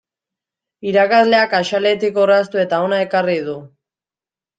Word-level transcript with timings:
Irakasleak 0.91 1.53
axaletik 1.57 2.17
orraztu 2.21 2.61
eta 2.63 2.79
hona 2.87 3.03
ekarri 3.09 3.37
du. 3.51 3.55